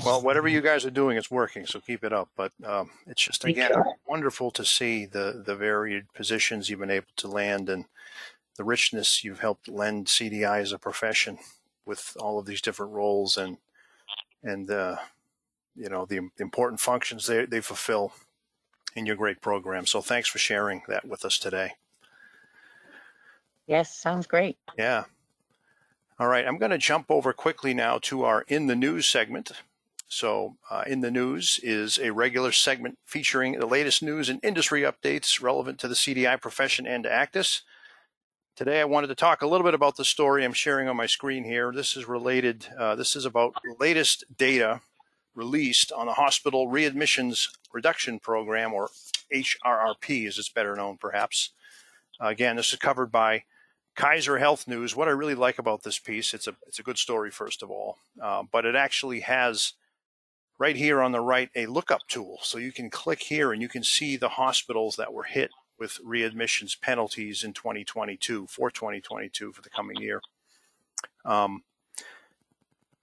[0.05, 1.65] Well, whatever you guys are doing, it's working.
[1.65, 2.29] So keep it up.
[2.35, 3.71] But um, it's just again
[4.07, 7.85] wonderful to see the the varied positions you've been able to land and
[8.57, 11.37] the richness you've helped lend CDI as a profession
[11.85, 13.57] with all of these different roles and
[14.43, 14.97] and uh,
[15.75, 18.13] you know the important functions they they fulfill
[18.95, 19.85] in your great program.
[19.85, 21.73] So thanks for sharing that with us today.
[23.67, 24.57] Yes, sounds great.
[24.77, 25.05] Yeah.
[26.21, 29.53] All right, I'm going to jump over quickly now to our In the News segment.
[30.07, 34.83] So, uh, In the News is a regular segment featuring the latest news and industry
[34.83, 37.61] updates relevant to the CDI profession and to ACDIS.
[38.55, 41.07] Today, I wanted to talk a little bit about the story I'm sharing on my
[41.07, 41.71] screen here.
[41.73, 44.81] This is related, uh, this is about the latest data
[45.33, 48.91] released on the Hospital Readmissions Reduction Program, or
[49.33, 51.49] HRRP as it's better known perhaps.
[52.19, 53.45] Again, this is covered by
[53.95, 54.95] Kaiser Health News.
[54.95, 57.69] What I really like about this piece, it's a it's a good story first of
[57.69, 59.73] all, uh, but it actually has
[60.57, 63.69] right here on the right a lookup tool, so you can click here and you
[63.69, 69.61] can see the hospitals that were hit with readmissions penalties in 2022 for 2022 for
[69.61, 70.21] the coming year.
[71.25, 71.63] Um,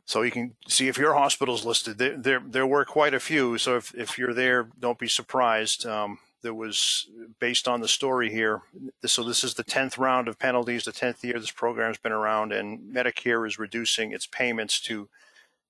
[0.08, 1.98] so you can see if your hospital's listed.
[1.98, 3.58] There, there, there were quite a few.
[3.58, 5.84] So if, if you're there, don't be surprised.
[5.84, 7.08] Um, there was
[7.40, 8.62] based on the story here.
[9.04, 12.12] So this is the 10th round of penalties, the 10th year this program has been
[12.12, 15.08] around, and Medicare is reducing its payments to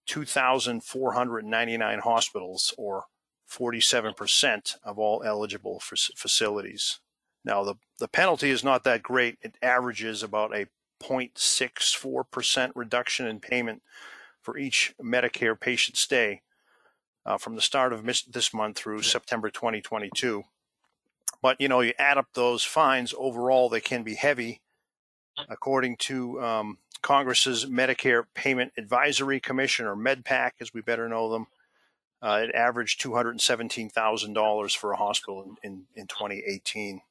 [0.06, 3.04] 2,499 hospitals, or
[3.50, 7.00] 47% of all eligible facilities.
[7.44, 9.38] Now, the, the penalty is not that great.
[9.40, 10.66] It averages about a
[11.02, 13.82] 0.64% reduction in payment
[14.42, 16.42] for each Medicare patient stay
[17.24, 20.44] uh, from the start of this month through September 2022.
[21.40, 24.60] But you know, you add up those fines overall, they can be heavy.
[25.48, 31.46] According to um, Congress's Medicare Payment Advisory Commission, or MedPAC, as we better know them,
[32.20, 37.02] uh, it averaged $217,000 for a hospital in, in, in 2018.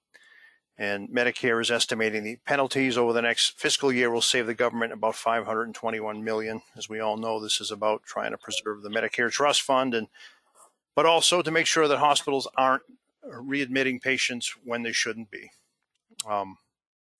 [0.77, 4.93] And Medicare is estimating the penalties over the next fiscal year will save the government
[4.93, 6.61] about 521 million.
[6.75, 10.07] As we all know, this is about trying to preserve the Medicare trust fund and
[10.93, 12.81] but also to make sure that hospitals aren't
[13.31, 15.51] readmitting patients when they shouldn't be.
[16.27, 16.57] Um,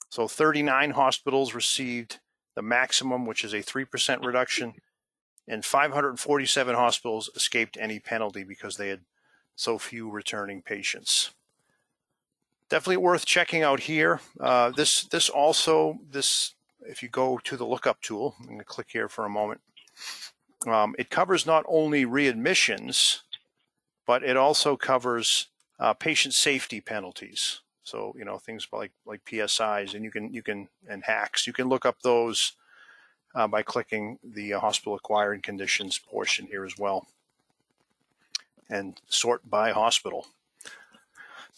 [0.10, 2.20] so 39 hospitals received
[2.56, 4.74] the maximum, which is a 3% reduction,
[5.48, 9.02] and 547 hospitals escaped any penalty because they had
[9.56, 11.32] so few returning patients.
[12.70, 14.20] Definitely worth checking out here.
[14.40, 18.66] Uh, this this also this if you go to the lookup tool, I'm going to
[18.66, 19.62] click here for a moment.
[20.66, 23.22] Um, it covers not only readmissions,
[24.06, 25.48] but it also covers
[25.80, 27.62] uh, patient safety penalties.
[27.84, 31.48] So you know things like like PSIs, and you can you can and HACs.
[31.48, 32.54] You can look up those
[33.34, 37.08] uh, by clicking the uh, hospital acquired conditions portion here as well,
[38.70, 40.28] and sort by hospital.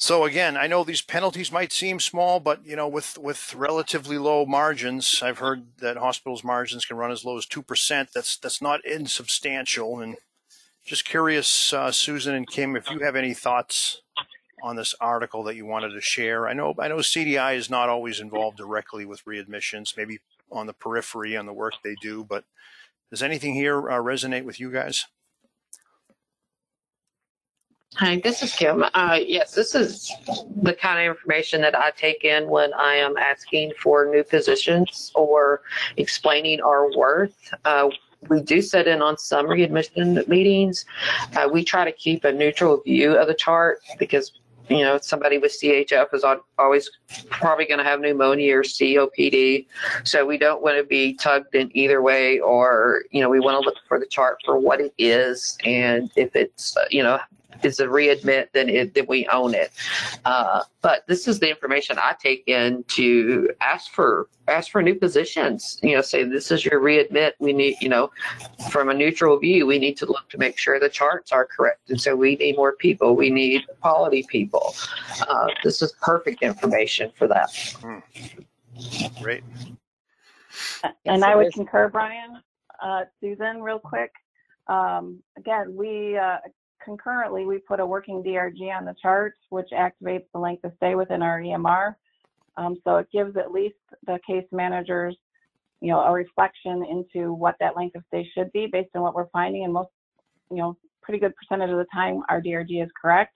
[0.01, 4.17] So again, I know these penalties might seem small, but you know, with with relatively
[4.17, 8.10] low margins, I've heard that hospitals' margins can run as low as two percent.
[8.13, 9.99] That's that's not insubstantial.
[9.99, 10.15] And
[10.86, 14.01] just curious, uh, Susan and Kim, if you have any thoughts
[14.61, 16.47] on this article that you wanted to share.
[16.47, 20.19] I know I know CDI is not always involved directly with readmissions, maybe
[20.51, 22.43] on the periphery on the work they do, but
[23.09, 25.05] does anything here uh, resonate with you guys?
[27.95, 28.85] Hi, this is Kim.
[28.93, 30.13] Uh, yes, this is
[30.61, 35.11] the kind of information that I take in when I am asking for new positions
[35.15, 35.63] or
[35.97, 37.51] explaining our worth.
[37.65, 37.89] Uh,
[38.27, 40.85] we do sit in on some readmission meetings.
[41.35, 44.33] Uh, we try to keep a neutral view of the chart because
[44.69, 46.23] you know, somebody with CHF is
[46.58, 46.89] always
[47.29, 49.65] probably going to have pneumonia or COPD.
[50.03, 53.62] So we don't want to be tugged in either way, or, you know, we want
[53.62, 55.58] to look for the chart for what it is.
[55.65, 57.19] And if it's, you know,
[57.63, 59.71] is a readmit, then it, then we own it.
[60.25, 64.95] Uh, but this is the information I take in to ask for ask for new
[64.95, 65.79] positions.
[65.83, 67.33] You know, say this is your readmit.
[67.39, 68.11] We need, you know,
[68.69, 71.89] from a neutral view, we need to look to make sure the charts are correct.
[71.89, 73.15] And so we need more people.
[73.15, 74.75] We need quality people.
[75.27, 77.49] Uh, this is perfect information for that.
[77.81, 77.99] Hmm.
[79.21, 79.43] Great.
[81.05, 82.41] And I would concur, Brian.
[82.81, 84.11] Uh, Susan, real quick.
[84.67, 86.37] Um, again, we uh,
[86.83, 90.95] concurrently, we put a working DRG on the chart, which activates the length of stay
[90.95, 91.95] within our EMR.
[92.57, 95.15] Um, so it gives at least the case managers,
[95.81, 99.15] you know, a reflection into what that length of stay should be based on what
[99.15, 99.63] we're finding.
[99.63, 99.89] And most,
[100.51, 103.35] you know, pretty good percentage of the time, our DRG is correct.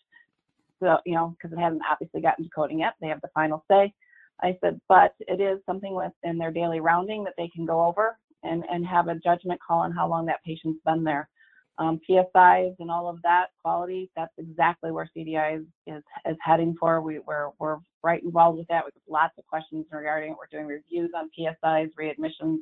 [0.79, 3.63] So, you know, because it hasn't obviously gotten to coding yet, they have the final
[3.69, 3.93] say.
[4.41, 8.17] I said, but it is something within their daily rounding that they can go over
[8.43, 11.29] and, and have a judgment call on how long that patient's been there
[11.77, 16.75] um, PSIs and all of that quality, that's exactly where CDI is, is, is heading
[16.79, 17.01] for.
[17.01, 18.83] We, we're, we're right involved with that.
[18.85, 20.37] We have lots of questions regarding it.
[20.37, 22.59] We're doing reviews on PSIs, readmissions.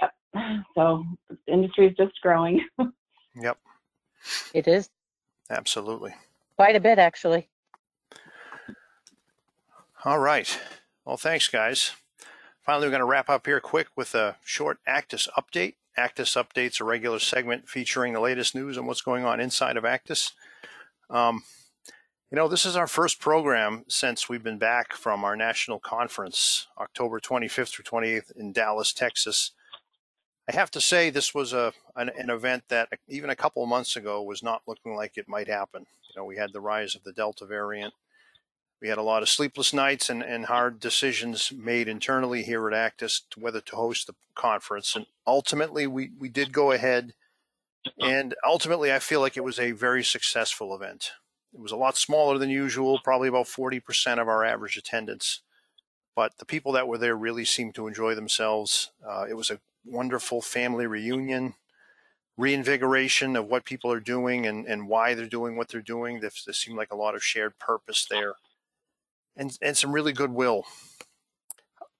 [0.00, 0.12] Yep.
[0.74, 2.60] So the industry is just growing.
[3.34, 3.58] yep.
[4.52, 4.90] It is.
[5.48, 6.14] Absolutely.
[6.56, 7.48] Quite a bit, actually.
[10.04, 10.58] All right.
[11.04, 11.92] Well, thanks, guys.
[12.62, 15.74] Finally, we're going to wrap up here quick with a short ACDIS update.
[15.98, 19.84] ACDIS Updates, a regular segment featuring the latest news and what's going on inside of
[19.84, 20.32] ACDIS.
[21.10, 21.42] Um,
[22.30, 26.66] you know, this is our first program since we've been back from our national conference,
[26.78, 29.52] October 25th through 28th in Dallas, Texas.
[30.48, 33.96] I have to say, this was a an, an, event that even a couple months
[33.96, 35.86] ago was not looking like it might happen.
[36.08, 37.94] You know, we had the rise of the Delta variant
[38.80, 42.74] we had a lot of sleepless nights and, and hard decisions made internally here at
[42.74, 44.94] ACDIS to whether to host the conference.
[44.94, 47.14] And ultimately, we, we did go ahead.
[48.00, 51.12] And ultimately, I feel like it was a very successful event.
[51.54, 55.40] It was a lot smaller than usual, probably about 40% of our average attendance.
[56.14, 58.90] But the people that were there really seemed to enjoy themselves.
[59.06, 61.54] Uh, it was a wonderful family reunion,
[62.36, 66.20] reinvigoration of what people are doing and, and why they're doing what they're doing.
[66.20, 68.34] There, there seemed like a lot of shared purpose there
[69.36, 70.64] and and some really goodwill.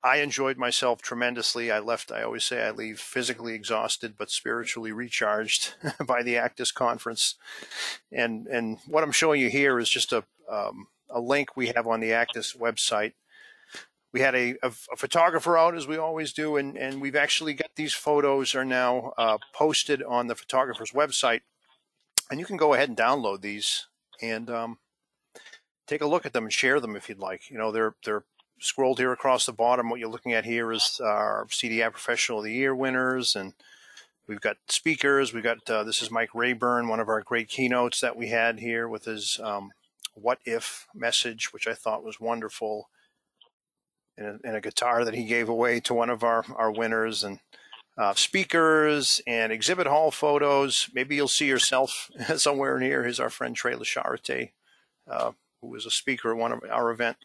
[0.03, 1.72] I enjoyed myself tremendously.
[1.72, 2.12] I left.
[2.12, 5.75] I always say I leave physically exhausted but spiritually recharged
[6.07, 7.35] by the ACDIS conference.
[8.12, 11.87] And and what I'm showing you here is just a um, a link we have
[11.87, 13.14] on the ACDIS website.
[14.12, 17.53] We had a, a, a, photographer out as we always do, and, and we've actually
[17.53, 21.40] got these photos are now uh, posted on the photographer's website,
[22.31, 23.88] and you can go ahead and download these.
[24.22, 24.79] And um,
[25.87, 27.51] take a look at them and share them if you'd like.
[27.51, 28.24] You know, they're they're
[28.59, 29.91] scrolled here across the bottom.
[29.91, 33.55] What you're looking at here is our CDI Professional of the Year winners, and
[34.26, 35.32] we've got speakers.
[35.32, 38.61] We've got uh, this is Mike Rayburn, one of our great keynotes that we had
[38.61, 39.72] here with his um,
[40.14, 42.89] what if message, which I thought was wonderful,
[44.16, 47.22] and a, and a guitar that he gave away to one of our, our winners,
[47.22, 47.41] and
[47.99, 50.89] uh, speakers and exhibit hall photos.
[50.95, 53.03] Maybe you'll see yourself somewhere near.
[53.03, 54.53] Here's our friend Trey Lacharite,
[55.11, 55.32] uh,
[55.66, 57.16] who was a speaker at one of our event.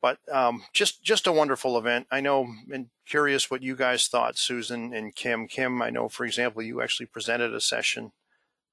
[0.00, 2.06] But um, just just a wonderful event.
[2.10, 5.48] I know, and curious what you guys thought, Susan and Kim.
[5.48, 8.12] Kim, I know, for example, you actually presented a session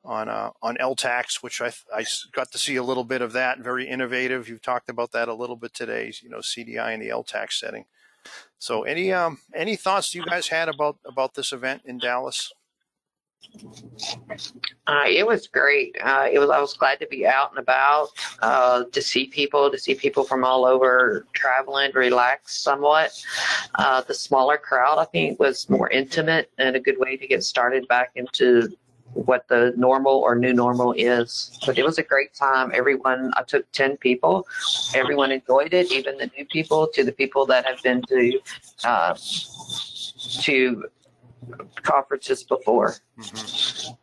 [0.04, 3.60] on uh, on LTACs, which I I got to see a little bit of that.
[3.60, 4.50] Very innovative.
[4.50, 6.12] You've talked about that a little bit today.
[6.22, 7.86] You know, CDI in the LTAC setting.
[8.60, 12.52] So, any um any thoughts you guys had about about this event in Dallas?
[14.88, 15.96] Uh, it was great.
[16.02, 16.50] Uh, it was.
[16.50, 18.10] I was glad to be out and about,
[18.42, 23.12] uh, to see people, to see people from all over traveling, relax somewhat.
[23.76, 27.44] Uh, the smaller crowd, I think, was more intimate and a good way to get
[27.44, 28.70] started back into
[29.14, 31.58] what the normal or new normal is.
[31.66, 32.72] But it was a great time.
[32.74, 34.48] Everyone, I took 10 people.
[34.96, 38.40] Everyone enjoyed it, even the new people to the people that have been to,
[38.84, 39.16] uh,
[40.42, 40.86] to
[41.84, 42.96] conferences before.
[43.20, 43.94] Mm-hmm.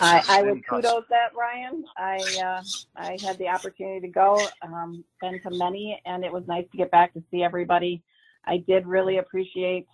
[0.00, 1.84] I, I would kudos that, Ryan.
[1.96, 2.62] I, uh,
[2.96, 6.76] I had the opportunity to go, um, been to many, and it was nice to
[6.76, 8.02] get back to see everybody.
[8.44, 9.86] I did really appreciate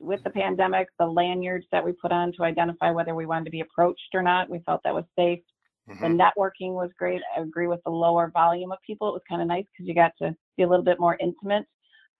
[0.00, 3.50] with the pandemic, the lanyards that we put on to identify whether we wanted to
[3.50, 4.50] be approached or not.
[4.50, 5.40] We felt that was safe.
[5.88, 6.00] Mhm.
[6.00, 7.22] The networking was great.
[7.36, 9.08] I agree with the lower volume of people.
[9.08, 11.66] It was kind of nice because you got to be a little bit more intimate.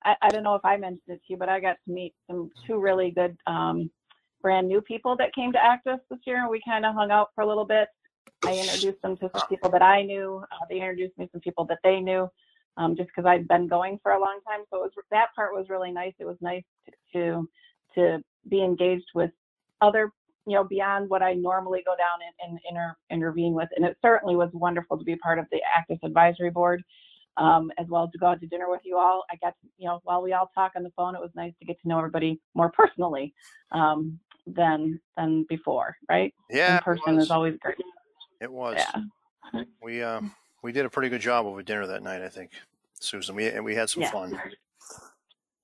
[0.05, 2.14] I, I don't know if I mentioned it to you, but I got to meet
[2.28, 3.90] some two really good um,
[4.42, 7.30] brand new people that came to ACDIS this year, and we kind of hung out
[7.34, 7.88] for a little bit.
[8.44, 10.44] I introduced them to some people that I knew.
[10.53, 12.28] Uh, they introduced me to some people that they knew,
[12.76, 14.61] um, just because I'd been going for a long time.
[14.70, 16.12] So it was, that part was really nice.
[16.18, 16.64] It was nice
[17.12, 17.49] to
[17.94, 19.30] to be engaged with
[19.80, 20.12] other,
[20.47, 23.68] you know, beyond what I normally go down and, and inter, intervene with.
[23.74, 26.82] And it certainly was wonderful to be part of the ACDIS Advisory Board,
[27.37, 29.24] um, as well as to go out to dinner with you all.
[29.30, 31.53] I got, to, you know, while we all talk on the phone, it was nice
[31.61, 33.34] to get to know everybody more personally
[33.72, 36.32] um, than than before, right?
[36.51, 37.24] Yeah, In it person was.
[37.24, 37.76] is always great.
[38.41, 38.76] It was.
[38.78, 39.62] Yeah.
[39.82, 40.20] We uh,
[40.62, 42.51] we did a pretty good job over dinner that night, I think,
[42.99, 43.34] Susan.
[43.34, 44.11] We and we had some Yeah.
[44.11, 44.39] fun.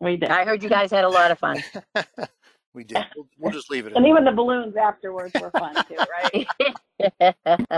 [0.00, 0.30] We did.
[0.30, 1.62] I heard you guys had a lot of fun.
[2.74, 2.98] we did.
[3.14, 3.92] We'll, we'll just leave it.
[3.94, 6.46] And At even the balloons afterwards were fun too, right?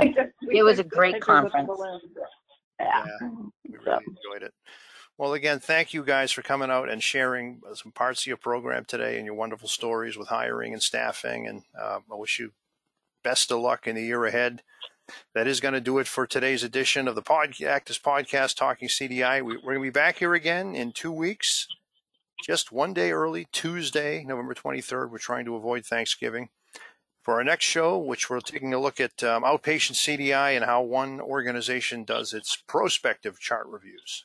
[0.51, 1.71] It was a great Pictures with the conference.
[2.79, 3.21] Balloons.
[3.21, 3.29] Yeah.
[3.69, 4.55] we So- really enjoyed it.
[5.17, 8.37] Well, again, thank you guys for coming out and sharing uh, some parts of your
[8.37, 11.47] program today and your wonderful stories with hiring and staffing.
[11.47, 12.51] And uh, I wish you
[13.23, 14.63] best of luck in the year ahead.
[15.35, 19.45] That is going to do it for today's edition of the Podcast Podcast Talking CDI.
[19.45, 21.69] We, we're going to be back here again in two weeks,
[22.45, 25.11] just one day early, Tuesday, November 23rd.
[25.11, 26.49] We're trying to avoid Thanksgiving.
[27.25, 30.83] For our next show, which we're taking a look at um, outpatient CDI and how
[30.83, 34.25] one organization does its prospective chart reviews.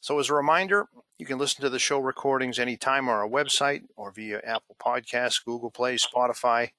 [0.00, 0.88] So, as a reminder,
[1.18, 5.42] you can listen to the show recordings anytime on our website or via Apple Podcasts,
[5.42, 6.72] Google Play, Spotify.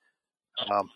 [0.69, 0.91] Um,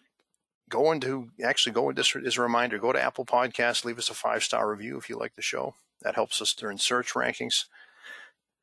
[0.69, 2.77] go into actually go into this as a reminder.
[2.77, 5.73] Go to Apple Podcasts, leave us a five star review if you like the show.
[6.03, 7.65] That helps us during search rankings.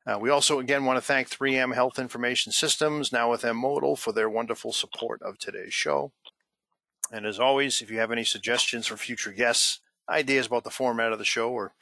[0.07, 3.95] Uh, we also again want to thank 3M Health Information Systems, now with M Modal,
[3.95, 6.11] for their wonderful support of today's show.
[7.11, 11.11] And as always, if you have any suggestions for future guests, ideas about the format
[11.11, 11.73] of the show, or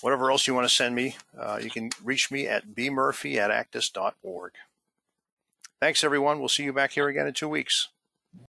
[0.00, 3.50] whatever else you want to send me, uh, you can reach me at bmurphy at
[3.50, 4.52] acdis.org.
[5.80, 6.38] Thanks, everyone.
[6.40, 7.88] We'll see you back here again in two weeks.